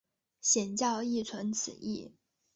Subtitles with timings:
[0.41, 2.11] 显教亦存此义。